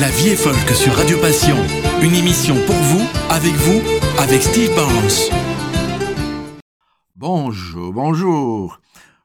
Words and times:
La 0.00 0.10
vie 0.10 0.28
est 0.28 0.36
folk 0.36 0.76
sur 0.76 0.94
Radio 0.94 1.18
Passion. 1.18 1.56
Une 2.02 2.14
émission 2.14 2.54
pour 2.66 2.76
vous, 2.76 3.04
avec 3.30 3.52
vous, 3.54 3.80
avec 4.20 4.42
Steve 4.42 4.72
Barnes. 4.76 5.32
Bonjour, 7.16 7.92
bonjour. 7.92 8.80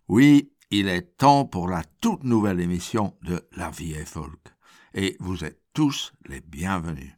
Oui, 0.08 0.52
il 0.72 0.88
est 0.88 1.16
temps 1.18 1.46
pour 1.46 1.68
la 1.68 1.84
toute 2.02 2.24
nouvelle 2.24 2.60
émission 2.60 3.14
de 3.22 3.48
La 3.56 3.70
vie 3.70 3.94
est 3.94 4.06
folk. 4.06 4.40
Et 4.96 5.16
vous 5.20 5.44
êtes 5.44 5.60
tous 5.74 6.12
les 6.28 6.42
bienvenus. 6.42 7.14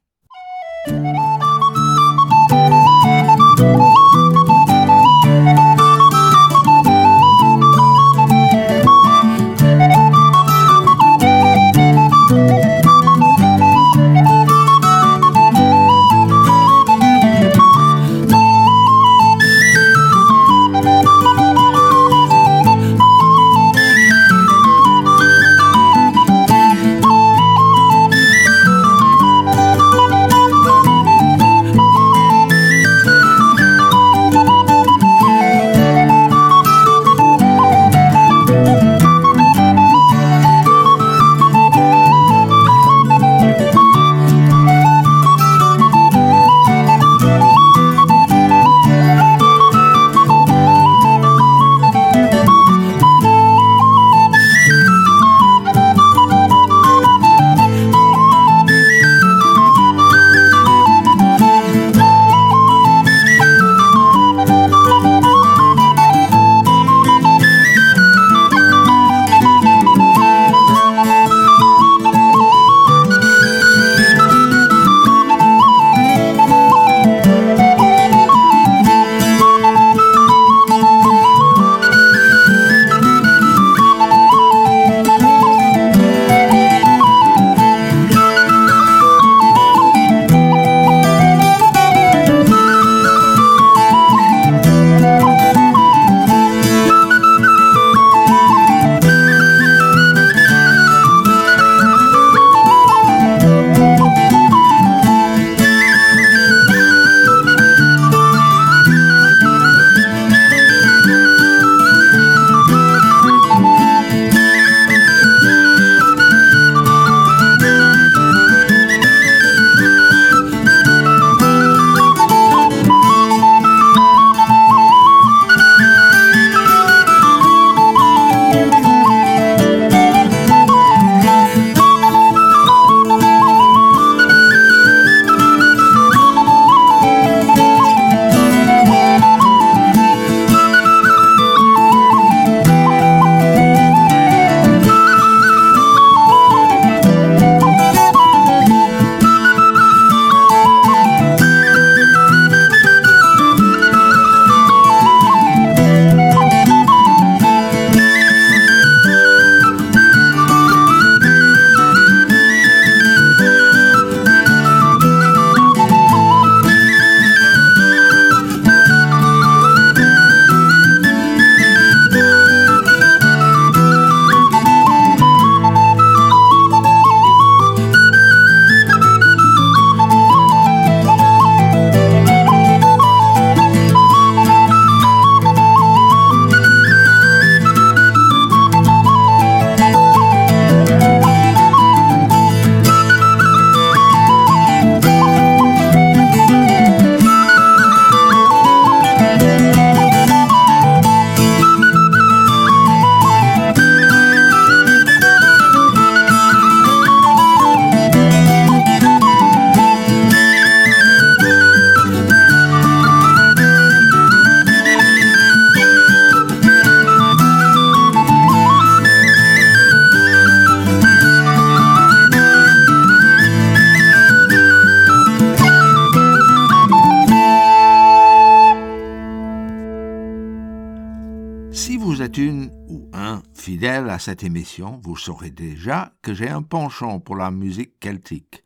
À 234.16 234.20
cette 234.20 234.46
émission, 234.46 235.02
vous 235.04 235.18
saurez 235.18 235.52
déjà 235.52 236.14
que 236.22 236.34
j'ai 236.34 236.48
un 236.48 236.62
penchant 236.62 237.20
pour 237.20 237.36
la 237.36 237.52
musique 237.52 237.96
celtique, 238.02 238.64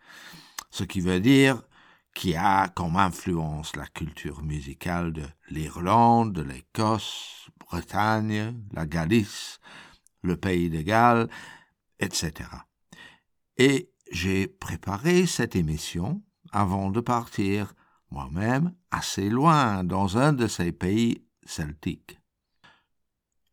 ce 0.69 0.83
qui 0.83 1.01
veut 1.01 1.19
dire 1.19 1.63
qui 2.13 2.35
a 2.35 2.67
comme 2.67 2.97
influence 2.97 3.75
la 3.75 3.87
culture 3.87 4.43
musicale 4.43 5.11
de 5.11 5.23
l'Irlande, 5.49 6.33
de 6.33 6.43
l'Écosse, 6.43 7.49
Bretagne, 7.59 8.61
la 8.73 8.85
Galice, 8.85 9.59
le 10.21 10.37
pays 10.37 10.69
de 10.69 10.83
Galles, 10.83 11.27
etc. 11.99 12.31
Et 13.57 13.91
j'ai 14.11 14.45
préparé 14.45 15.25
cette 15.25 15.55
émission 15.55 16.21
avant 16.51 16.91
de 16.91 17.01
partir 17.01 17.73
moi-même 18.11 18.75
assez 18.91 19.29
loin 19.29 19.83
dans 19.83 20.19
un 20.19 20.31
de 20.31 20.45
ces 20.45 20.71
pays 20.71 21.25
celtiques 21.43 22.18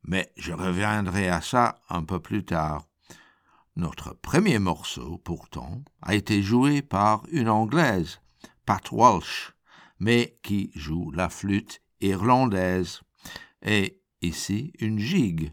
mais 0.07 0.33
je 0.37 0.53
reviendrai 0.53 1.29
à 1.29 1.41
ça 1.41 1.81
un 1.89 2.05
peu 2.05 2.21
plus 2.21 2.45
tard. 2.45 2.87
Notre 3.75 4.15
premier 4.15 4.59
morceau, 4.59 5.19
pourtant, 5.19 5.83
a 6.01 6.15
été 6.15 6.43
joué 6.43 6.81
par 6.81 7.25
une 7.31 7.49
Anglaise, 7.49 8.21
Pat 8.65 8.91
Walsh, 8.91 9.53
mais 9.99 10.39
qui 10.43 10.71
joue 10.75 11.11
la 11.11 11.29
flûte 11.29 11.83
irlandaise, 12.01 13.01
et 13.63 14.01
ici 14.23 14.73
une 14.79 14.99
gigue, 14.99 15.53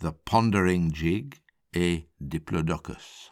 The 0.00 0.10
Pondering 0.10 0.94
Jig 0.94 1.34
et 1.74 2.08
Diplodocus. 2.20 3.30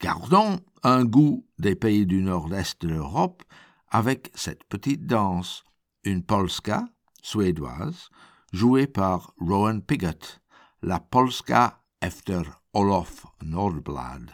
Gardons 0.00 0.60
un 0.82 1.04
goût 1.04 1.46
des 1.58 1.74
pays 1.74 2.06
du 2.06 2.22
nord-est 2.22 2.80
de 2.82 2.88
l'Europe 2.88 3.42
avec 3.88 4.30
cette 4.34 4.64
petite 4.64 5.06
danse, 5.06 5.64
une 6.04 6.22
polska 6.22 6.88
suédoise, 7.22 8.08
jouée 8.52 8.86
par 8.86 9.32
Rowan 9.40 9.80
Piggott, 9.80 10.40
la 10.82 11.00
polska 11.00 11.80
efter 12.00 12.42
Olof 12.72 13.26
Nordblad. 13.42 14.30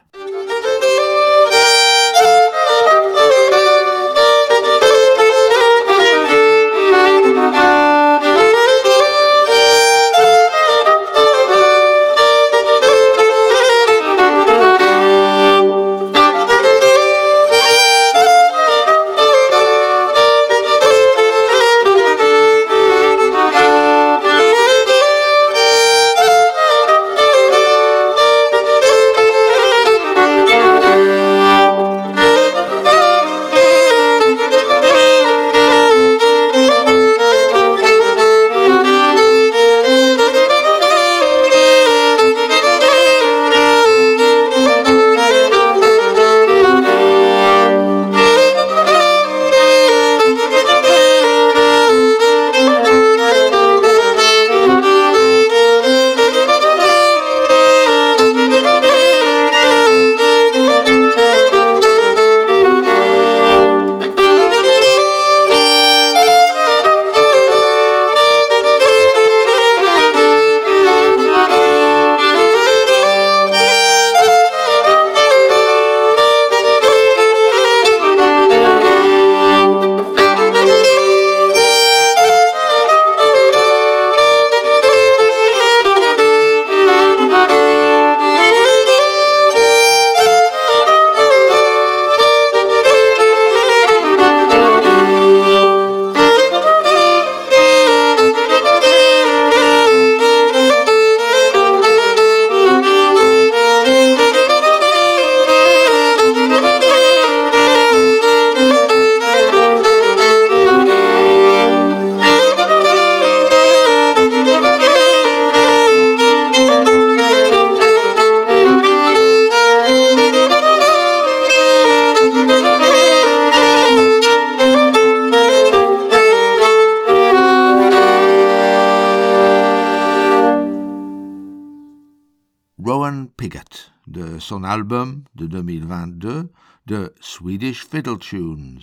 Son 134.46 134.62
album 134.62 135.24
de 135.34 135.48
2022 135.48 136.52
de 136.86 137.12
Swedish 137.20 137.84
Fiddle 137.84 138.18
Tunes, 138.18 138.80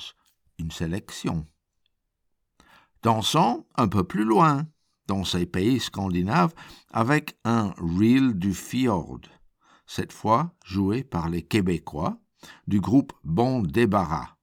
une 0.60 0.72
sélection. 0.72 1.48
Dansons 3.02 3.66
un 3.76 3.88
peu 3.88 4.04
plus 4.04 4.26
loin, 4.26 4.68
dans 5.08 5.24
ces 5.24 5.46
pays 5.46 5.80
scandinaves, 5.80 6.54
avec 6.92 7.38
un 7.46 7.74
reel 7.78 8.34
du 8.34 8.54
fjord, 8.54 9.22
cette 9.88 10.12
fois 10.12 10.54
joué 10.66 11.06
par 11.06 11.30
les 11.30 11.44
Québécois 11.44 12.18
du 12.68 12.82
groupe 12.82 13.14
Bon 13.24 13.62
Débarras, 13.62 14.36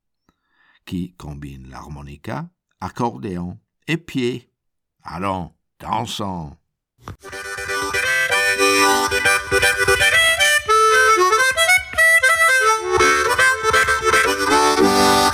qui 0.86 1.12
combine 1.18 1.68
l'harmonica, 1.68 2.48
accordéon 2.80 3.58
et 3.86 3.98
pied. 3.98 4.50
Allons, 5.02 5.52
dansons. 5.78 6.56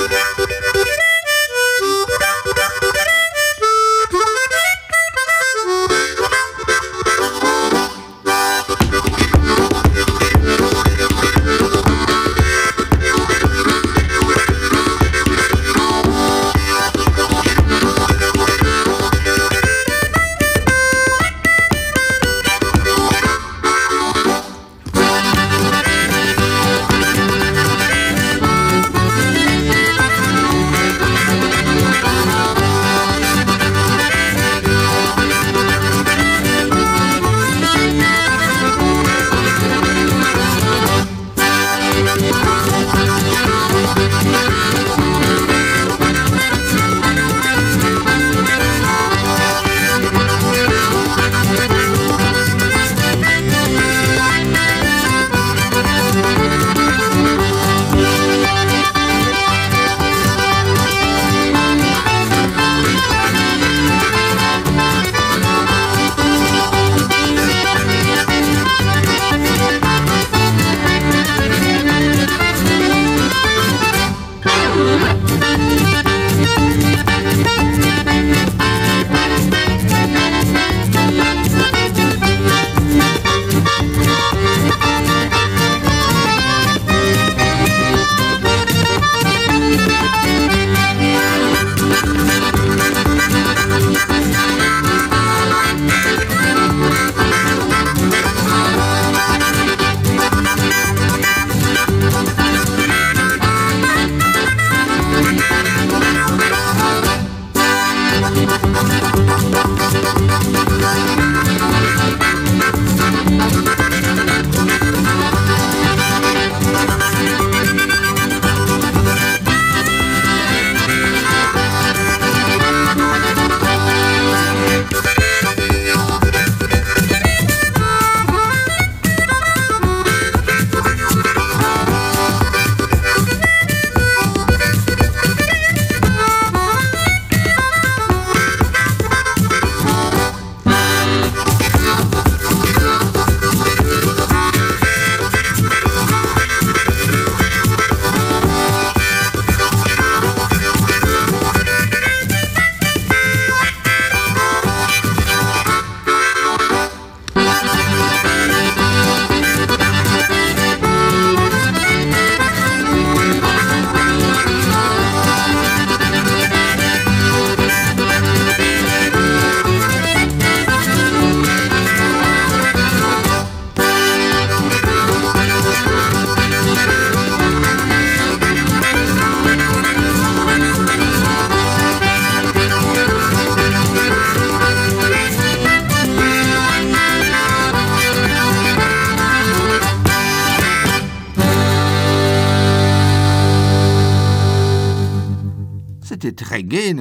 Thank 0.08 0.38
you. 0.38 0.45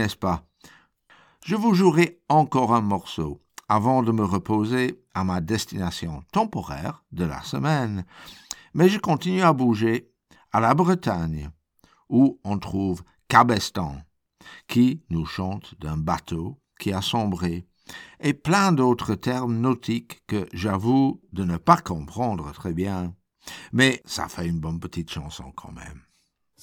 N'est-ce 0.05 0.15
pas? 0.15 0.45
Je 1.43 1.55
vous 1.55 1.73
jouerai 1.73 2.21
encore 2.29 2.75
un 2.75 2.81
morceau 2.81 3.41
avant 3.67 4.03
de 4.03 4.11
me 4.11 4.23
reposer 4.23 5.03
à 5.15 5.23
ma 5.23 5.41
destination 5.41 6.23
temporaire 6.31 7.03
de 7.11 7.25
la 7.25 7.41
semaine. 7.41 8.05
Mais 8.75 8.87
je 8.87 8.99
continue 8.99 9.41
à 9.41 9.51
bouger 9.51 10.11
à 10.51 10.59
la 10.59 10.75
Bretagne, 10.75 11.49
où 12.07 12.39
on 12.43 12.59
trouve 12.59 13.03
Cabestan, 13.29 13.95
qui 14.67 15.01
nous 15.09 15.25
chante 15.25 15.73
d'un 15.79 15.97
bateau 15.97 16.61
qui 16.79 16.93
a 16.93 17.01
sombré, 17.01 17.65
et 18.19 18.35
plein 18.35 18.73
d'autres 18.73 19.15
termes 19.15 19.57
nautiques 19.57 20.21
que 20.27 20.47
j'avoue 20.53 21.19
de 21.33 21.43
ne 21.45 21.57
pas 21.57 21.77
comprendre 21.77 22.51
très 22.51 22.75
bien. 22.75 23.15
Mais 23.71 24.03
ça 24.05 24.27
fait 24.27 24.45
une 24.45 24.59
bonne 24.59 24.79
petite 24.79 25.09
chanson 25.09 25.51
quand 25.55 25.71
même. 25.71 26.04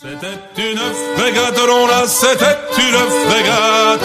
C'était 0.02 0.62
une 0.72 0.80
frégate, 1.16 1.58
là, 1.58 2.02
c'était 2.08 2.58
une 2.76 2.98
frégate. 3.30 4.00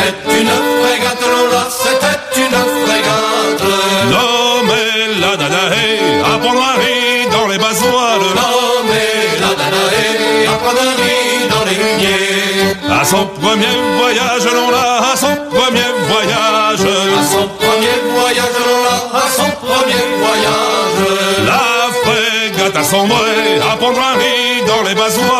C'était 0.00 0.40
une 0.40 0.48
frégate, 0.80 1.20
là, 1.52 1.66
c'était 1.68 2.40
une 2.40 2.58
frégate. 2.86 3.62
Nommée 4.08 5.20
la 5.20 5.36
Danaé, 5.36 6.22
à 6.24 6.38
Pont-Marie 6.38 7.28
dans 7.30 7.46
les 7.48 7.58
basoires. 7.58 8.20
Nommée 8.20 9.36
la 9.38 9.52
Danaé, 9.60 10.46
à 10.46 10.56
Pont-Marie 10.64 11.48
dans 11.50 11.64
les 11.68 11.76
huniers. 11.76 12.76
À 12.90 13.04
son 13.04 13.26
premier 13.26 13.76
voyage, 14.00 14.46
l'on 14.50 14.70
l'a, 14.70 15.12
à 15.12 15.14
son 15.14 15.36
premier 15.50 15.90
voyage. 16.08 16.86
À 17.20 17.22
son 17.22 17.48
premier 17.48 17.96
voyage, 18.18 18.56
l'on 18.66 18.82
l'a, 18.82 18.96
à 19.18 19.28
son 19.28 19.50
premier 19.60 20.04
voyage. 20.22 21.44
La 21.46 21.64
frégate 22.02 22.76
a 22.76 22.82
sombré, 22.82 23.60
à 23.60 23.76
Pont-Marie 23.76 24.62
dans 24.66 24.82
les 24.88 24.94
basoires. 24.94 25.33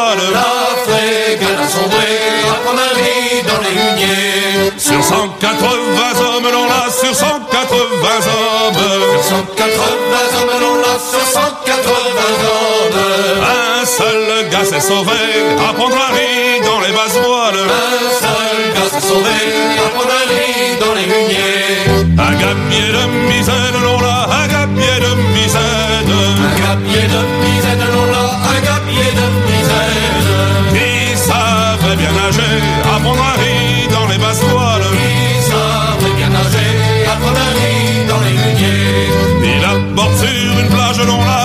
180 5.14 6.26
hommes, 6.26 6.48
l'on 6.52 6.66
l'a, 6.66 6.90
sur 6.90 7.14
180 7.14 7.28
hommes. 8.34 8.82
Sur 9.22 9.36
180 9.36 9.70
hommes, 10.36 10.60
l'on 10.60 10.74
l'a, 10.82 10.98
sur 10.98 11.24
180 11.24 11.84
hommes. 12.50 12.98
Un 13.80 13.86
seul 13.86 14.48
gars 14.50 14.64
s'est 14.64 14.80
sauvé, 14.80 15.22
à 15.68 15.72
Pont-Marie 15.72 16.60
dans 16.64 16.80
les 16.80 16.92
basoires. 16.92 17.52
Un 17.52 18.10
seul 18.24 18.58
gars 18.74 18.90
s'est 18.92 19.06
sauvé, 19.06 19.38
à 19.78 19.88
Pont-Marie 19.94 20.78
dans 20.82 20.94
les 20.98 21.06
huniers. 21.06 21.78
Un 22.18 22.34
gabier 22.42 22.88
de 22.96 23.04
misaine, 23.30 23.76
l'on 23.84 24.00
l'a, 24.00 24.20
un 24.42 24.46
gabier 24.48 24.98
de 25.06 25.12
misaine. 25.36 26.12
Un 26.42 26.54
gabier 26.60 27.06
de 27.14 27.20
misaine, 27.44 27.84
l'on 27.94 28.06
l'a, 28.14 28.26
un 28.50 28.60
gabier 28.68 29.10
de 29.20 29.26
misaine. 29.46 30.74
Il 30.74 31.16
savait 31.16 31.96
bien 31.96 32.12
nager, 32.20 32.56
à 32.92 32.98
Pont-Marie 32.98 33.86
dans 33.92 34.06
les 34.08 34.18
basoires. 34.18 34.62
Il 34.62 34.63
une 40.60 40.68
plage, 40.68 41.00
l'on 41.06 41.24
l'a, 41.24 41.43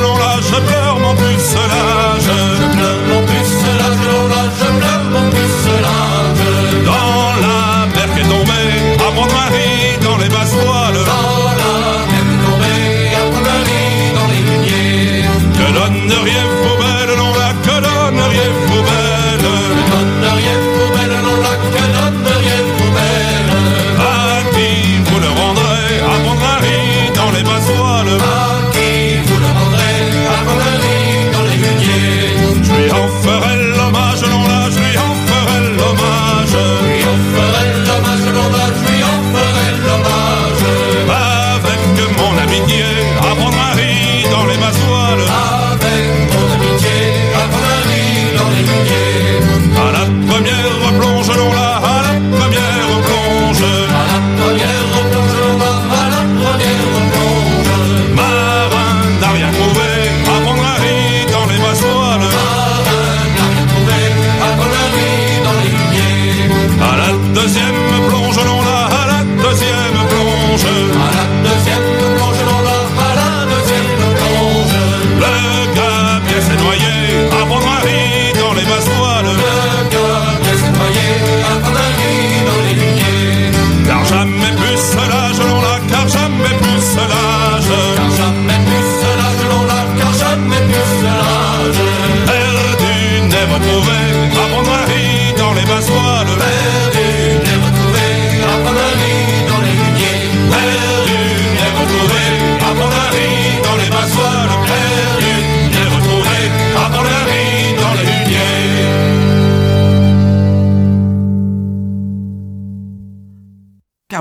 l'on 0.00 0.16
l'a, 0.16 0.36
je 0.40 0.60
pleure 0.68 0.98
mon 1.00 1.14
pucelage. 1.14 2.30
Je 2.60 2.76
pleure 2.76 3.03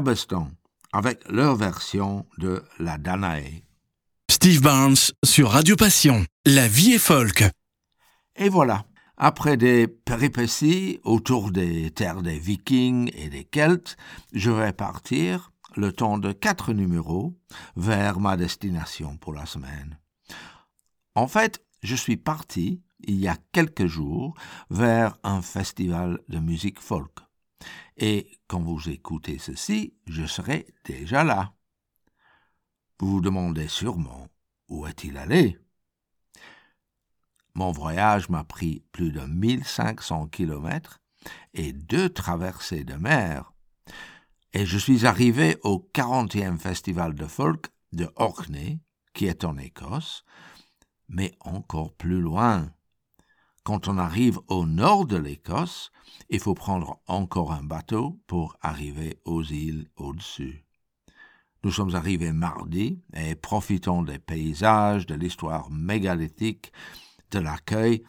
Cabestan, 0.03 0.49
avec 0.91 1.23
leur 1.29 1.55
version 1.55 2.25
de 2.37 2.61
la 2.77 2.97
Danae. 2.97 3.63
Steve 4.29 4.61
Barnes 4.61 4.97
sur 5.23 5.51
Radio 5.51 5.77
Passion. 5.77 6.25
La 6.45 6.67
vie 6.67 6.91
est 6.91 6.97
folk. 6.97 7.45
Et 8.35 8.49
voilà, 8.49 8.83
après 9.15 9.55
des 9.55 9.87
péripéties 9.87 10.99
autour 11.05 11.51
des 11.51 11.89
terres 11.91 12.21
des 12.21 12.37
Vikings 12.37 13.11
et 13.15 13.29
des 13.29 13.47
Celtes, 13.49 13.95
je 14.33 14.51
vais 14.51 14.73
partir, 14.73 15.53
le 15.77 15.93
temps 15.93 16.17
de 16.17 16.33
quatre 16.33 16.73
numéros, 16.73 17.39
vers 17.77 18.19
ma 18.19 18.35
destination 18.35 19.15
pour 19.15 19.31
la 19.31 19.45
semaine. 19.45 19.97
En 21.15 21.29
fait, 21.29 21.63
je 21.81 21.95
suis 21.95 22.17
parti, 22.17 22.81
il 22.99 23.21
y 23.21 23.29
a 23.29 23.37
quelques 23.53 23.87
jours, 23.87 24.33
vers 24.69 25.17
un 25.23 25.41
festival 25.41 26.19
de 26.27 26.39
musique 26.39 26.81
folk. 26.81 27.19
Et 27.97 28.39
quand 28.47 28.61
vous 28.61 28.89
écoutez 28.89 29.37
ceci, 29.37 29.93
je 30.07 30.25
serai 30.25 30.67
déjà 30.85 31.23
là. 31.23 31.53
Vous 32.99 33.11
vous 33.11 33.21
demandez 33.21 33.67
sûrement 33.67 34.27
où 34.69 34.87
est-il 34.87 35.17
allé 35.17 35.59
Mon 37.53 37.71
voyage 37.71 38.29
m'a 38.29 38.43
pris 38.43 38.83
plus 38.91 39.11
de 39.11 39.21
1500 39.21 40.27
kilomètres 40.27 40.99
et 41.53 41.73
deux 41.73 42.09
traversées 42.09 42.83
de 42.83 42.95
mer. 42.95 43.53
Et 44.53 44.65
je 44.65 44.77
suis 44.77 45.05
arrivé 45.05 45.57
au 45.63 45.89
40e 45.93 46.57
festival 46.57 47.15
de 47.15 47.25
folk 47.25 47.67
de 47.91 48.09
Orkney, 48.15 48.79
qui 49.13 49.25
est 49.25 49.43
en 49.43 49.57
Écosse, 49.57 50.23
mais 51.07 51.33
encore 51.39 51.93
plus 51.93 52.21
loin. 52.21 52.71
Quand 53.63 53.87
on 53.87 53.97
arrive 53.97 54.39
au 54.49 54.65
nord 54.65 55.05
de 55.05 55.15
l'Écosse, 55.15 55.91
il 56.29 56.41
faut 56.41 56.53
prendre 56.53 56.99
encore 57.07 57.53
un 57.53 57.63
bateau 57.63 58.19
pour 58.27 58.57
arriver 58.61 59.17
aux 59.23 59.41
îles 59.41 59.87
au-dessus. 59.95 60.65
Nous 61.63 61.71
sommes 61.71 61.95
arrivés 61.95 62.33
mardi 62.33 63.01
et 63.13 63.35
profitons 63.35 64.01
des 64.01 64.19
paysages, 64.19 65.05
de 65.05 65.15
l'histoire 65.15 65.69
mégalithique, 65.71 66.73
de 67.31 67.39
l'accueil 67.39 68.03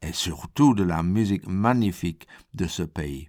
et 0.00 0.14
surtout 0.14 0.74
de 0.74 0.82
la 0.82 1.02
musique 1.02 1.46
magnifique 1.46 2.26
de 2.54 2.66
ce 2.66 2.82
pays. 2.82 3.28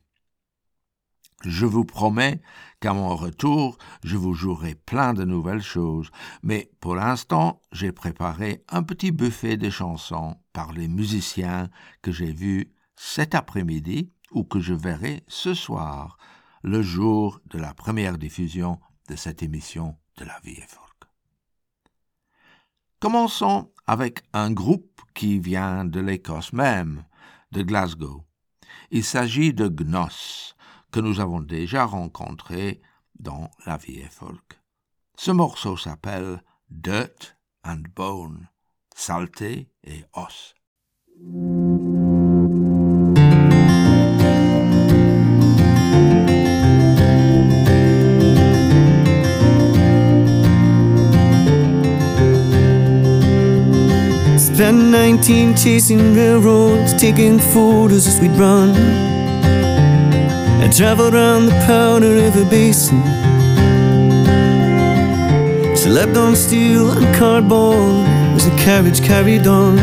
Je 1.46 1.66
vous 1.66 1.86
promets 1.86 2.42
qu'à 2.80 2.94
mon 2.94 3.16
retour, 3.16 3.78
je 4.04 4.18
vous 4.18 4.34
jouerai 4.34 4.74
plein 4.76 5.14
de 5.14 5.24
nouvelles 5.24 5.62
choses, 5.62 6.10
mais 6.42 6.72
pour 6.80 6.96
l'instant, 6.96 7.62
j'ai 7.72 7.92
préparé 7.92 8.64
un 8.70 8.84
petit 8.84 9.12
buffet 9.12 9.56
de 9.56 9.70
chansons 9.70 10.38
par 10.54 10.74
les 10.74 10.88
musiciens 10.88 11.70
que 12.02 12.12
j'ai 12.12 12.34
vus 12.34 12.74
cet 12.96 13.36
après-midi 13.36 14.12
ou 14.32 14.44
que 14.44 14.60
je 14.60 14.74
verrai 14.74 15.24
ce 15.28 15.54
soir, 15.54 16.18
le 16.64 16.82
jour 16.82 17.40
de 17.52 17.60
la 17.60 17.74
première 17.74 18.18
diffusion 18.18 18.80
de 19.08 19.16
cette 19.16 19.44
émission 19.44 19.96
de 20.18 20.26
la 20.26 20.40
vie. 20.44 20.64
Commençons 23.00 23.72
avec 23.86 24.24
un 24.34 24.52
groupe 24.52 25.02
qui 25.14 25.38
vient 25.38 25.86
de 25.86 26.00
l'Écosse 26.00 26.54
même, 26.54 27.06
de 27.52 27.62
Glasgow. 27.62 28.26
Il 28.90 29.04
s'agit 29.04 29.54
de 29.54 29.68
Gnos, 29.68 30.56
que 30.96 31.02
nous 31.02 31.20
avons 31.20 31.42
déjà 31.42 31.84
rencontré 31.84 32.80
dans 33.20 33.52
la 33.66 33.76
vie 33.76 34.00
et 34.00 34.08
folk. 34.10 34.62
Ce 35.18 35.30
morceau 35.30 35.76
s'appelle 35.76 36.42
Dirt 36.70 37.36
and 37.66 37.84
Bone, 37.94 38.48
saleté 38.96 39.68
et 39.84 40.06
os. 40.14 40.56
Spent 54.38 54.92
19 54.92 55.58
chasing 55.58 56.16
railroads, 56.16 56.94
taking 56.94 57.38
photos 57.38 58.08
as 58.08 58.22
we'd 58.22 58.32
run. 58.40 59.15
I 60.66 60.68
traveled 60.68 61.14
around 61.14 61.46
the 61.46 61.52
Powder 61.68 62.16
River 62.16 62.44
Basin. 62.50 63.00
Slept 65.76 66.18
on 66.18 66.36
steel 66.36 66.90
and 66.90 67.16
cardboard 67.16 68.08
as 68.36 68.50
the 68.50 68.56
carriage 68.58 69.00
carried 69.04 69.46
on. 69.46 69.78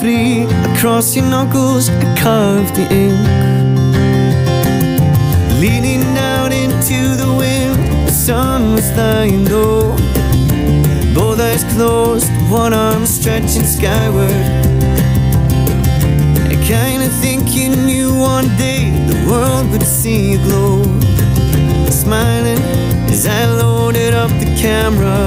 Free 0.00 0.46
across 0.72 1.14
your 1.14 1.26
knuckles, 1.26 1.90
I 1.90 2.16
carved 2.18 2.74
the 2.74 2.86
ink. 2.90 3.20
Leaning 5.60 6.02
out 6.18 6.52
into 6.52 7.14
the 7.14 7.32
wind, 7.32 8.08
the 8.08 8.12
sun 8.12 8.72
was 8.72 8.90
dying 8.96 9.44
low. 9.44 9.96
Both 11.14 11.38
eyes 11.38 11.62
closed, 11.74 12.28
one 12.50 12.74
arm 12.74 13.06
stretching 13.06 13.62
skyward. 13.62 14.42
I 16.52 16.56
kinda 16.66 17.08
think 17.22 17.54
you 17.54 17.68
knew 17.76 18.12
one 18.18 18.48
day 18.56 18.79
world 19.30 19.70
would 19.70 19.84
see 19.84 20.32
you 20.32 20.38
glow. 20.38 20.82
Smiling 21.88 22.60
as 23.14 23.26
I 23.26 23.44
loaded 23.62 24.12
up 24.12 24.30
the 24.42 24.50
camera. 24.64 25.18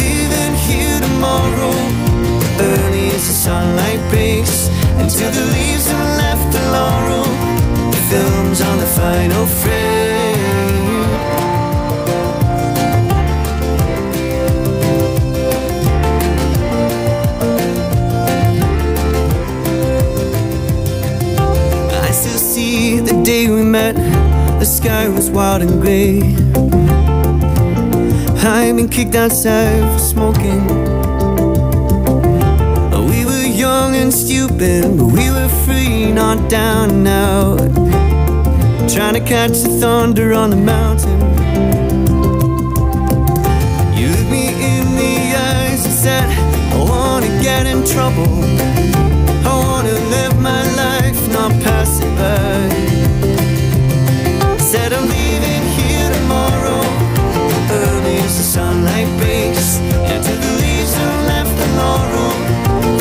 Leaving 0.00 0.54
here 0.68 1.00
tomorrow, 1.00 1.74
early 2.70 3.06
as 3.16 3.24
the 3.28 3.36
sunlight 3.46 4.02
breaks. 4.10 4.68
Until 5.02 5.30
the 5.30 5.46
leaves 5.56 5.88
are 5.96 6.10
left 6.22 6.46
to 6.54 6.60
laurel, 6.76 7.28
the 7.94 8.02
film's 8.10 8.60
on 8.60 8.76
the 8.78 8.90
final 9.00 9.46
frame. 9.46 10.85
The 24.58 24.64
sky 24.64 25.08
was 25.08 25.30
wild 25.30 25.62
and 25.62 25.80
grey. 25.80 26.20
I've 28.42 28.76
been 28.76 28.88
kicked 28.88 29.14
outside 29.14 29.82
for 29.92 29.98
smoking. 29.98 30.66
We 33.10 33.24
were 33.24 33.46
young 33.46 33.94
and 33.96 34.12
stupid, 34.12 34.96
but 34.96 35.06
we 35.06 35.30
were 35.30 35.48
free, 35.64 36.10
not 36.12 36.48
down 36.48 36.90
and 36.90 37.08
out. 37.08 37.58
Trying 38.88 39.14
to 39.14 39.20
catch 39.20 39.60
the 39.62 39.68
thunder 39.80 40.32
on 40.32 40.50
the 40.50 40.56
mountain. 40.56 41.20
You 43.98 44.08
looked 44.08 44.30
me 44.30 44.48
in 44.48 44.96
the 44.96 45.36
eyes 45.36 45.84
and 45.84 45.94
said, 45.94 46.24
I 46.72 46.78
wanna 46.78 47.28
get 47.42 47.66
in 47.66 47.84
trouble. 47.84 48.55
Sunlight 58.56 59.10
breaks. 59.20 59.68
Into 60.12 60.32
the 60.44 60.52
leaves 60.62 60.92
are 61.04 61.18
left 61.32 61.52
the 61.60 61.68
laurel. 61.80 62.32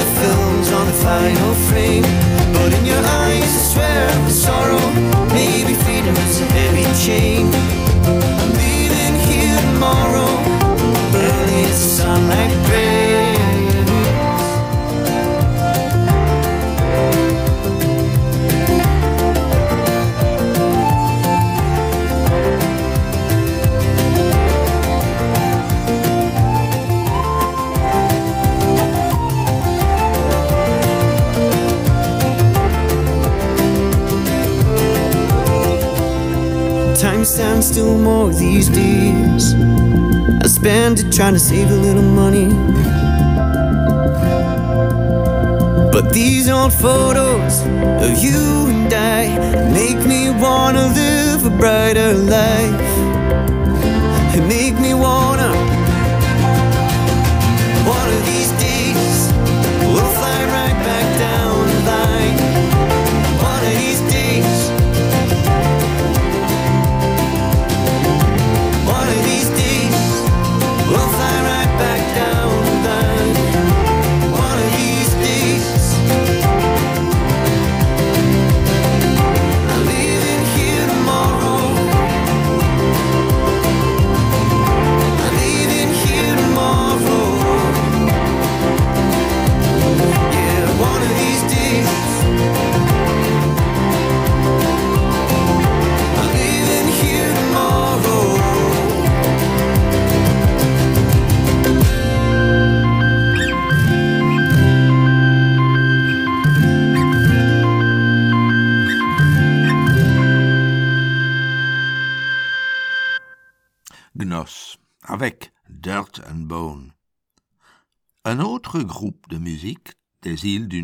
The 0.01 0.07
film's 0.19 0.69
on 0.77 0.85
the 0.91 0.97
final 1.07 1.53
frame, 1.69 2.07
but 2.55 2.69
in 2.77 2.83
your 2.85 3.03
eyes 3.23 3.51
I 3.59 3.63
swear 3.71 4.01
the 4.27 4.35
sorrow. 4.45 4.85
Maybe 5.39 5.73
freedom 5.85 6.15
is 6.27 6.41
a 6.41 6.47
heavy 6.57 6.87
chain. 7.05 7.43
I'm 8.41 8.51
leaving 8.63 9.15
here 9.29 9.59
tomorrow, 9.69 10.31
early 11.23 11.61
as 11.71 11.79
the 11.83 11.89
sunlight 11.99 12.53
breaks. 12.67 13.04
Stands 37.25 37.67
still 37.67 37.97
more 37.97 38.31
these 38.31 38.69
days. 38.69 39.55
I 40.43 40.47
spend 40.47 40.99
it 40.99 41.11
trying 41.11 41.33
to 41.33 41.39
save 41.39 41.71
a 41.71 41.75
little 41.75 42.03
money. 42.03 42.49
But 45.91 46.13
these 46.13 46.47
old 46.49 46.71
photos 46.71 47.61
of 48.05 48.23
you 48.23 48.67
and 48.69 48.93
I 48.93 49.71
make 49.73 50.05
me 50.05 50.29
wanna 50.39 50.93
live 50.93 51.45
a 51.47 51.49
brighter 51.49 52.13
life. 52.13 52.84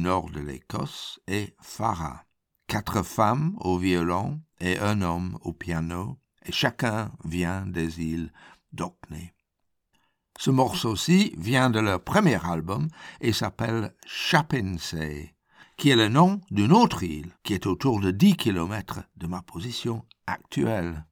Nord 0.02 0.30
de 0.32 0.40
l'Écosse 0.40 1.20
est 1.28 1.56
Farah. 1.62 2.26
Quatre 2.68 3.04
femmes 3.04 3.56
au 3.60 3.78
violon 3.78 4.42
et 4.60 4.80
un 4.80 5.02
homme 5.02 5.38
au 5.42 5.54
piano, 5.54 6.18
et 6.46 6.52
chacun 6.52 7.12
vient 7.24 7.66
des 7.66 8.02
îles 8.02 8.32
d'Orkney. 8.74 9.34
Ce 10.40 10.50
morceau-ci 10.50 11.34
vient 11.38 11.70
de 11.70 11.80
leur 11.80 12.04
premier 12.04 12.44
album 12.46 12.88
et 13.20 13.34
s'appelle 13.34 13.94
Chapinsay, 14.06 15.36
qui 15.78 15.90
est 15.90 15.96
le 15.96 16.08
nom 16.08 16.42
d'une 16.50 16.72
autre 16.72 17.04
île 17.04 17.36
qui 17.44 17.54
est 17.54 17.68
autour 17.68 18.00
de 18.00 18.12
10 18.12 18.38
kilomètres 18.38 19.02
de 19.18 19.28
ma 19.28 19.42
position 19.42 20.06
actuelle. 20.26 21.06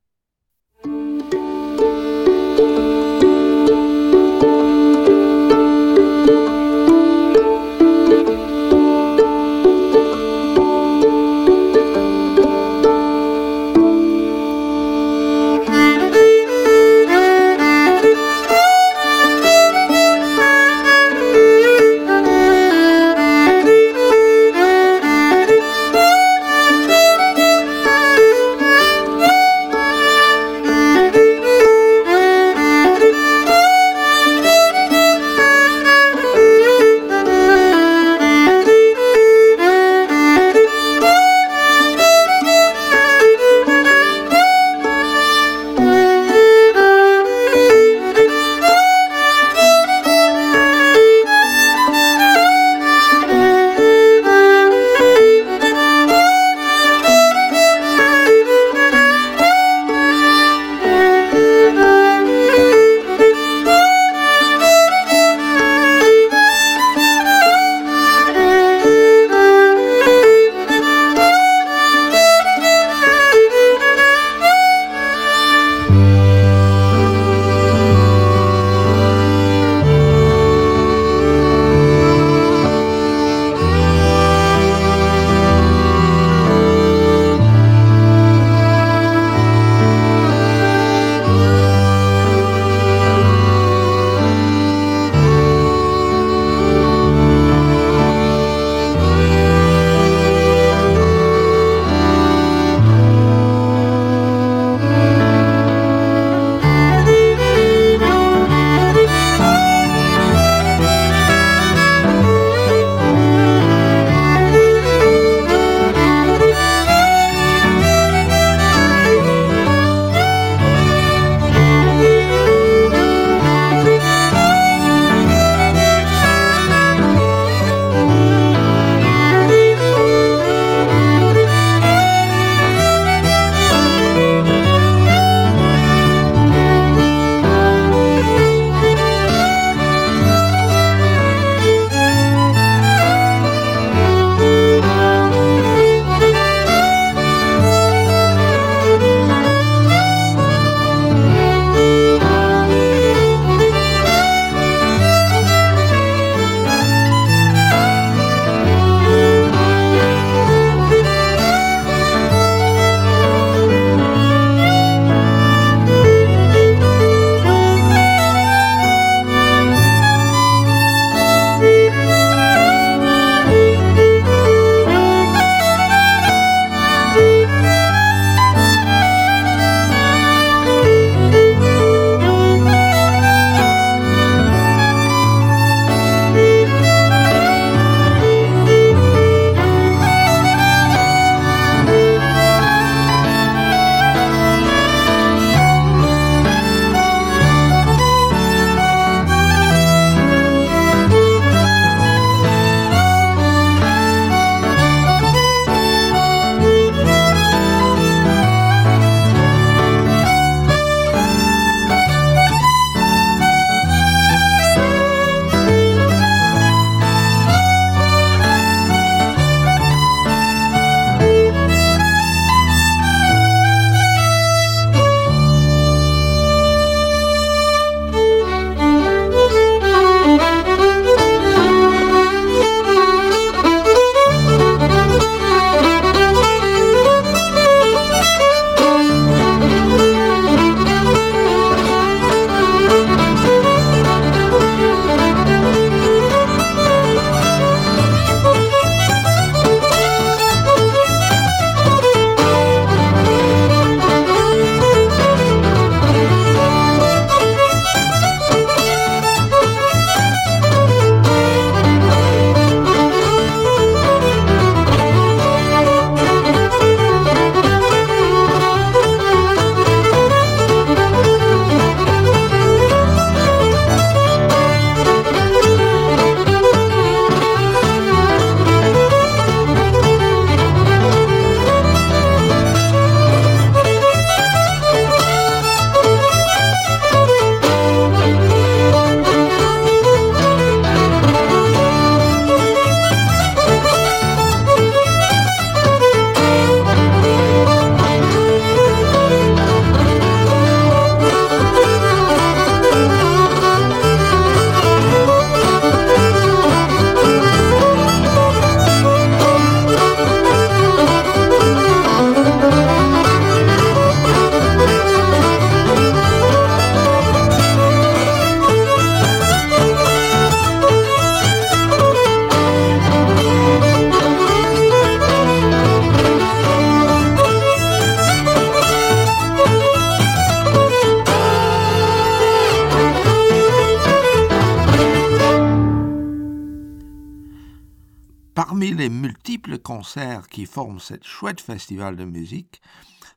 Les 338.94 339.10
multiples 339.10 339.80
concerts 339.80 340.48
qui 340.48 340.66
forment 340.66 341.00
cette 341.00 341.26
chouette 341.26 341.62
festival 341.62 342.16
de 342.16 342.26
musique, 342.26 342.82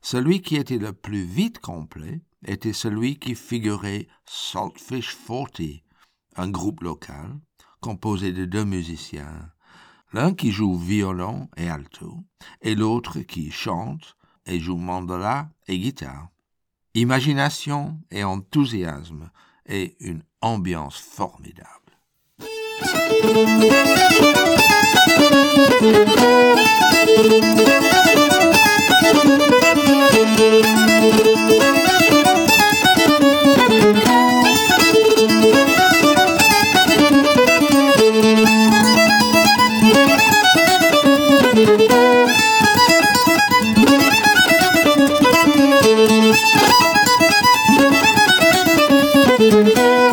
celui 0.01 0.41
qui 0.41 0.55
était 0.55 0.77
le 0.77 0.93
plus 0.93 1.23
vite 1.23 1.59
complet 1.59 2.21
était 2.45 2.73
celui 2.73 3.17
qui 3.17 3.35
figurait 3.35 4.07
Saltfish 4.25 5.15
Forty, 5.15 5.83
un 6.35 6.49
groupe 6.49 6.81
local 6.81 7.39
composé 7.81 8.31
de 8.31 8.45
deux 8.45 8.63
musiciens, 8.63 9.51
l'un 10.13 10.33
qui 10.33 10.51
joue 10.51 10.77
violon 10.77 11.49
et 11.57 11.69
alto, 11.69 12.23
et 12.61 12.75
l'autre 12.75 13.19
qui 13.19 13.51
chante 13.51 14.15
et 14.45 14.59
joue 14.59 14.77
mandola 14.77 15.49
et 15.67 15.77
guitare. 15.77 16.29
Imagination 16.93 17.99
et 18.11 18.23
enthousiasme 18.23 19.31
et 19.65 19.95
une 19.99 20.23
ambiance 20.41 20.97
formidable. 20.97 21.82
Música 49.43 50.12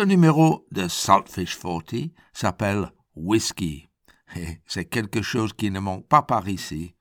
Ce 0.00 0.04
numéro 0.06 0.66
de 0.70 0.88
Saltfish 0.88 1.58
40 1.58 2.10
s'appelle 2.32 2.90
Whisky. 3.16 3.90
Et 4.34 4.62
c'est 4.66 4.86
quelque 4.86 5.20
chose 5.20 5.52
qui 5.52 5.70
ne 5.70 5.78
manque 5.78 6.08
pas 6.08 6.22
par 6.22 6.48
ici. 6.48 6.96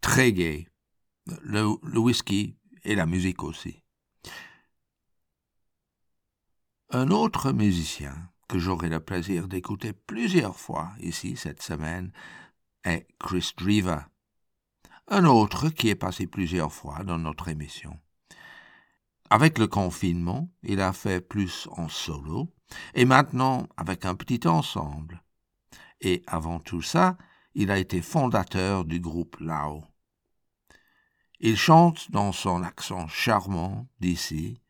Très 0.00 0.32
gai. 0.32 0.66
Le, 1.26 1.76
le 1.84 1.98
whisky 2.00 2.58
et 2.82 2.96
la 2.96 3.06
musique 3.06 3.44
aussi. 3.44 3.84
Un 6.90 7.12
autre 7.12 7.52
musicien 7.52 8.32
que 8.48 8.58
j'aurai 8.58 8.88
le 8.88 8.98
plaisir 8.98 9.46
d'écouter 9.46 9.92
plusieurs 9.92 10.58
fois 10.58 10.90
ici 10.98 11.36
cette 11.36 11.62
semaine 11.62 12.12
est 12.82 13.06
Chris 13.20 13.52
Drever. 13.56 14.00
Un 15.06 15.26
autre 15.26 15.68
qui 15.68 15.90
est 15.90 15.94
passé 15.94 16.26
plusieurs 16.26 16.72
fois 16.72 17.04
dans 17.04 17.18
notre 17.18 17.46
émission. 17.46 18.00
Avec 19.28 19.58
le 19.58 19.66
confinement, 19.66 20.48
il 20.62 20.80
a 20.80 20.92
fait 20.92 21.20
plus 21.20 21.68
en 21.72 21.88
solo, 21.88 22.54
et 22.94 23.04
maintenant 23.04 23.66
avec 23.76 24.04
un 24.04 24.14
petit 24.14 24.46
ensemble. 24.46 25.22
Et 26.00 26.22
avant 26.26 26.60
tout 26.60 26.82
ça, 26.82 27.16
il 27.54 27.70
a 27.70 27.78
été 27.78 28.02
fondateur 28.02 28.84
du 28.84 29.00
groupe 29.00 29.36
Lao. 29.40 29.82
Il 31.40 31.56
chante 31.56 32.10
dans 32.10 32.32
son 32.32 32.62
accent 32.62 33.08
charmant 33.08 33.88
d'ici 34.00 34.62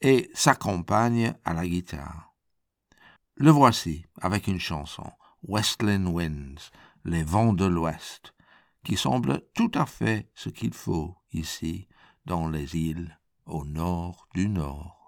et 0.00 0.30
s'accompagne 0.34 1.34
à 1.44 1.54
la 1.54 1.66
guitare. 1.66 2.34
Le 3.36 3.50
voici 3.50 4.04
avec 4.20 4.48
une 4.48 4.60
chanson, 4.60 5.10
Westland 5.44 6.06
Winds, 6.06 6.70
les 7.04 7.24
vents 7.24 7.52
de 7.52 7.64
l'Ouest, 7.64 8.34
qui 8.84 8.96
semble 8.96 9.42
tout 9.54 9.70
à 9.74 9.86
fait 9.86 10.30
ce 10.34 10.50
qu'il 10.50 10.74
faut 10.74 11.16
ici, 11.32 11.88
dans 12.26 12.48
les 12.48 12.76
îles 12.76 13.18
au 13.46 13.64
nord 13.64 14.28
du 14.34 14.48
nord. 14.48 14.98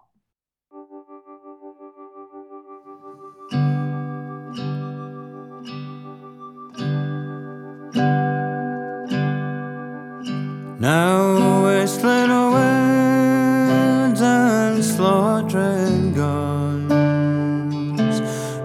Now 10.81 11.63
Westland 11.65 12.33
winds 12.53 14.21
and 14.21 14.85
slaughtering 14.85 16.13
guns 16.13 16.91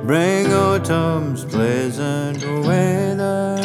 bring 0.06 0.52
autumn's 0.52 1.46
pleasant 1.46 2.44
weather. 2.66 3.56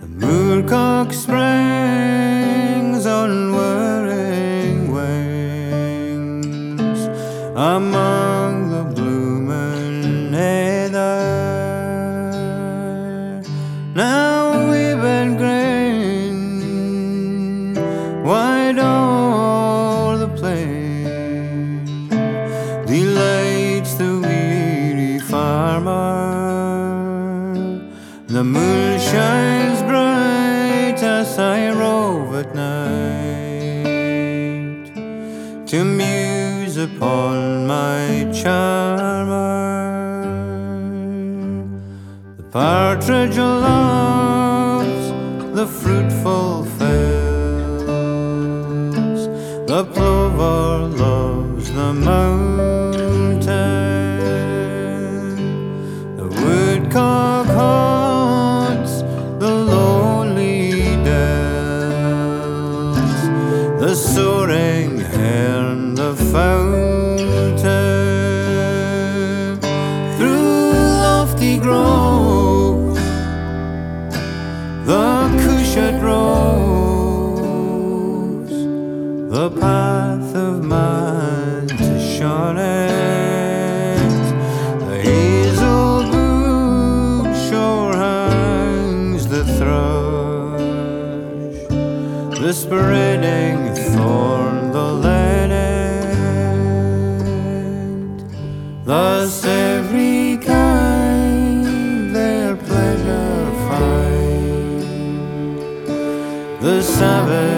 The 0.00 0.06
moorcock 0.06 1.12
springs 1.12 1.69
the 107.00 107.49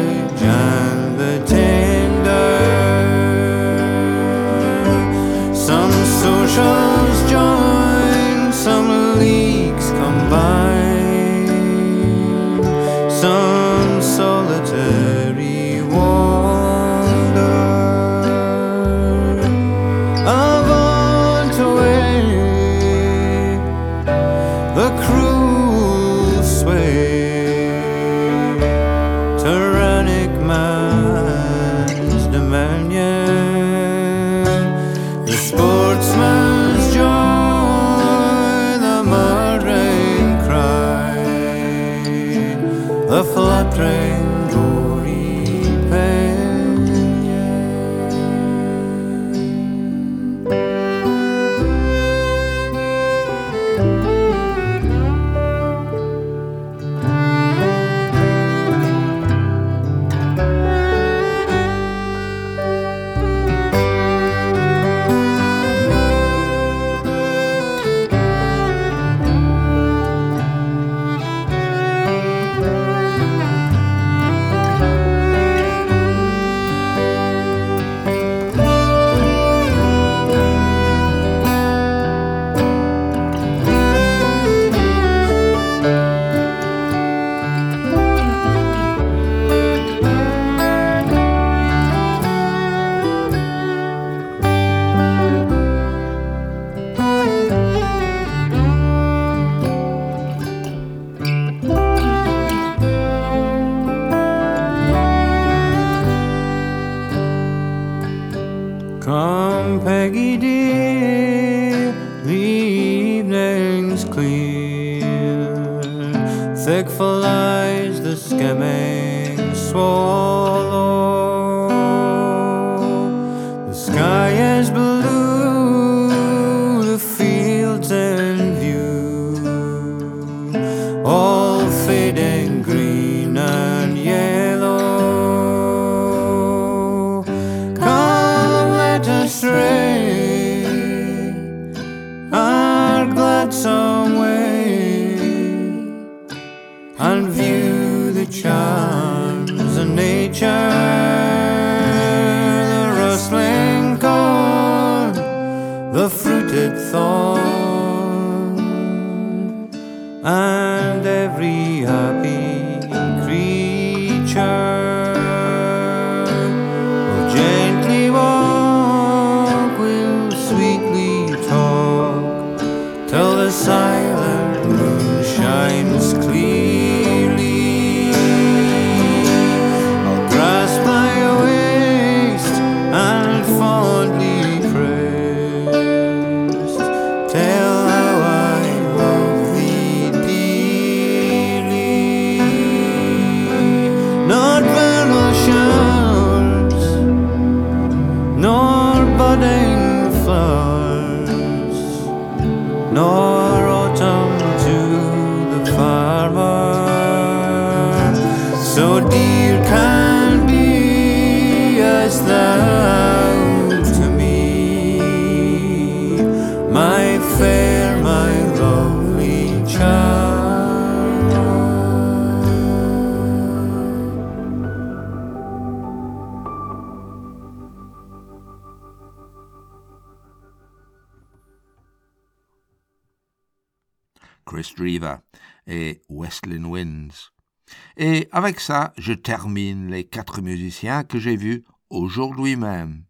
Et 237.97 238.28
avec 238.32 238.61
ça, 238.61 238.93
je 238.97 239.12
termine 239.12 239.88
les 239.88 240.05
quatre 240.05 240.40
musiciens 240.40 241.05
que 241.05 241.18
j'ai 241.18 241.36
vus 241.36 241.64
aujourd'hui 241.90 242.57
même. 242.57 243.05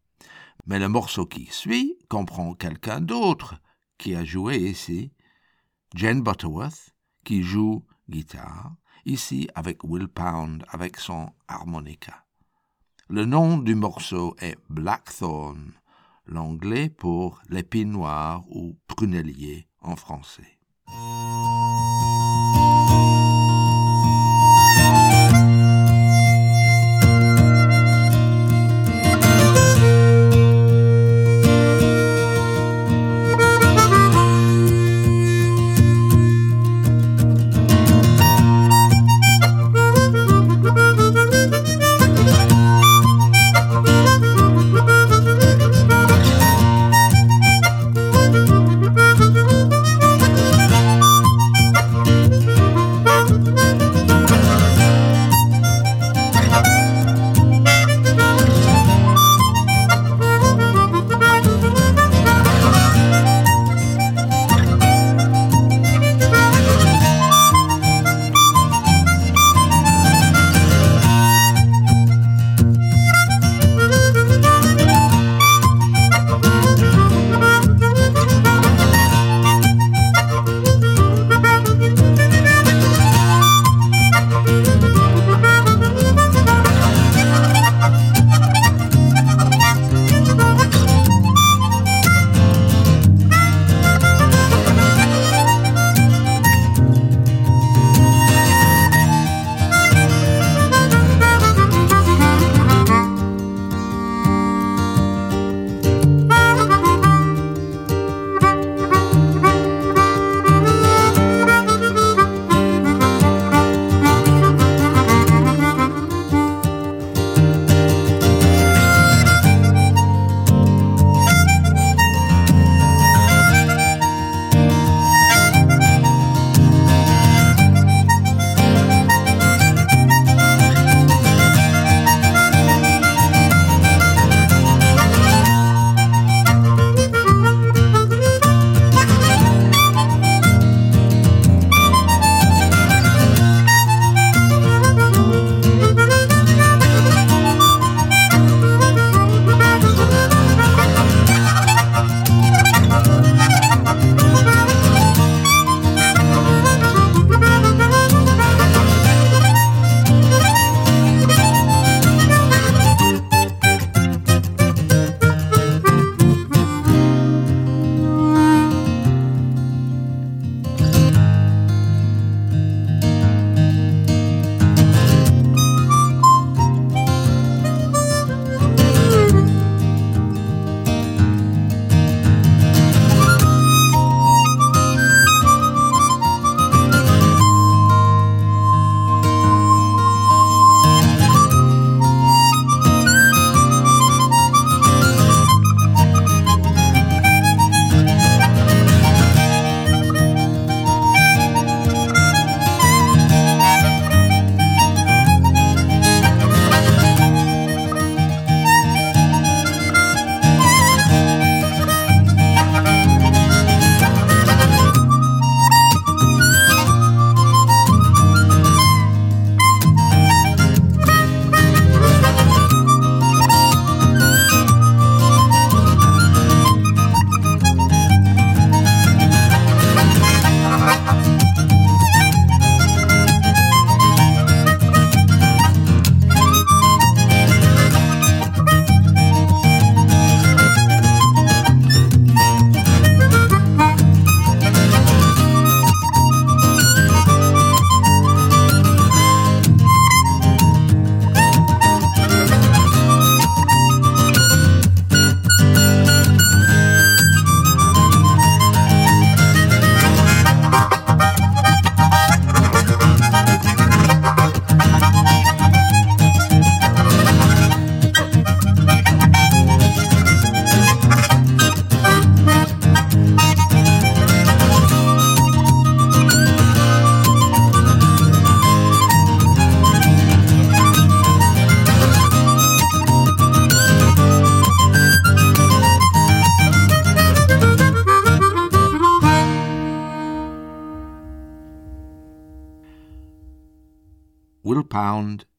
Mais 0.66 0.78
le 0.78 0.88
morceau 0.88 1.26
qui 1.26 1.46
suit 1.46 1.96
comprend 2.08 2.54
quelqu'un 2.54 3.00
d'autre 3.00 3.60
qui 3.98 4.14
a 4.14 4.24
joué 4.24 4.56
ici, 4.56 5.12
Jane 5.94 6.22
Butterworth, 6.22 6.94
qui 7.24 7.42
joue 7.42 7.84
guitare, 8.08 8.74
ici 9.04 9.48
avec 9.54 9.84
Will 9.84 10.08
Pound 10.08 10.64
avec 10.68 10.98
son 10.98 11.30
harmonica. 11.48 12.24
Le 13.08 13.24
nom 13.24 13.58
du 13.58 13.74
morceau 13.74 14.34
est 14.40 14.56
Blackthorn, 14.68 15.72
l'anglais 16.26 16.88
pour 16.88 17.40
l'épine 17.48 17.90
noire 17.90 18.44
ou 18.48 18.76
prunellier 18.86 19.68
en 19.80 19.96
français. 19.96 20.58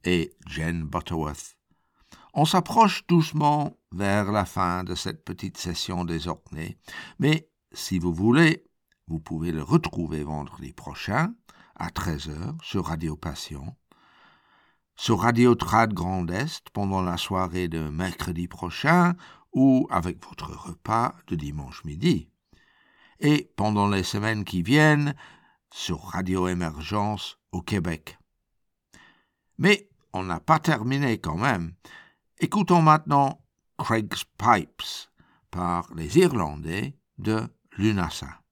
Et 0.06 0.38
Jen 0.48 0.84
Butterworth. 0.84 1.58
On 2.34 2.46
s'approche 2.46 3.06
doucement 3.08 3.78
vers 3.92 4.32
la 4.32 4.46
fin 4.46 4.86
de 4.86 4.96
cette 4.96 5.26
petite 5.26 5.58
session 5.58 6.06
des 6.06 6.30
mais 7.20 7.50
si 7.74 8.00
vous 8.00 8.14
voulez, 8.14 8.64
vous 9.08 9.20
pouvez 9.20 9.52
le 9.52 9.62
retrouver 9.62 10.24
vendredi 10.24 10.72
prochain 10.72 11.34
à 11.76 11.90
13h 11.90 12.56
sur 12.64 12.86
Radio 12.86 13.18
Passion, 13.18 13.76
sur 14.96 15.20
Radio 15.20 15.56
Trad 15.56 15.94
Grand 15.94 16.26
Est 16.30 16.70
pendant 16.70 17.02
la 17.02 17.18
soirée 17.18 17.68
de 17.68 17.90
mercredi 17.90 18.48
prochain 18.48 19.14
ou 19.52 19.88
avec 19.92 20.26
votre 20.26 20.52
repas 20.70 21.16
de 21.28 21.36
dimanche 21.36 21.84
midi, 21.84 22.30
et 23.20 23.52
pendant 23.58 23.90
les 23.90 24.04
semaines 24.04 24.46
qui 24.46 24.62
viennent 24.62 25.16
sur 25.70 26.00
Radio 26.00 26.48
Émergence 26.48 27.40
au 27.52 27.62
Québec. 27.62 28.18
Mais 29.58 29.90
on 30.14 30.24
n'a 30.24 30.40
pas 30.40 30.60
terminé 30.60 31.18
quand 31.20 31.38
même. 31.38 31.74
Écoutons 32.40 32.82
maintenant 32.82 33.42
Craig's 33.78 34.24
Pipes 34.38 35.10
par 35.52 35.94
les 35.96 36.18
Irlandais 36.18 36.96
de 37.18 37.48
Lunasa. 37.78 38.43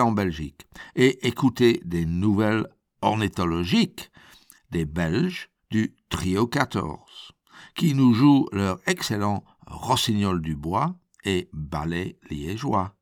En 0.00 0.12
Belgique 0.12 0.66
et 0.96 1.26
écouter 1.26 1.80
des 1.84 2.06
nouvelles 2.06 2.66
ornithologiques 3.02 4.10
des 4.70 4.84
Belges 4.84 5.50
du 5.70 5.94
Trio 6.08 6.46
14, 6.46 7.32
qui 7.74 7.94
nous 7.94 8.14
jouent 8.14 8.48
leur 8.52 8.78
excellent 8.86 9.44
Rossignol 9.66 10.40
du 10.40 10.56
Bois 10.56 10.96
et 11.24 11.48
Ballet 11.52 12.18
liégeois. 12.30 12.94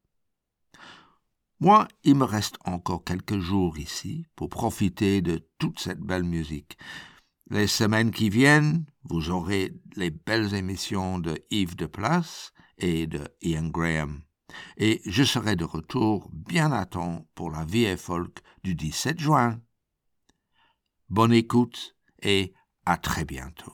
Moi, 1.60 1.88
il 2.04 2.16
me 2.16 2.24
reste 2.24 2.56
encore 2.64 3.04
quelques 3.04 3.38
jours 3.38 3.78
ici 3.78 4.26
pour 4.36 4.50
profiter 4.50 5.22
de 5.22 5.46
toute 5.58 5.80
cette 5.80 6.00
belle 6.00 6.24
musique. 6.24 6.76
Les 7.50 7.66
semaines 7.66 8.10
qui 8.10 8.28
viennent, 8.28 8.84
vous 9.04 9.30
aurez 9.30 9.72
les 9.94 10.10
belles 10.10 10.54
émissions 10.54 11.18
de 11.18 11.38
Yves 11.50 11.76
de 11.76 11.86
Place 11.86 12.52
et 12.78 13.06
de 13.06 13.26
Ian 13.40 13.68
Graham 13.68 14.25
et 14.76 15.00
je 15.04 15.24
serai 15.24 15.56
de 15.56 15.64
retour 15.64 16.30
bien 16.32 16.72
à 16.72 16.84
temps 16.86 17.26
pour 17.34 17.50
la 17.50 17.64
vie 17.64 17.84
folk 17.96 18.40
du 18.62 18.74
17 18.74 19.18
juin. 19.18 19.60
Bonne 21.08 21.32
écoute 21.32 21.96
et 22.22 22.52
à 22.84 22.96
très 22.96 23.24
bientôt. 23.24 23.72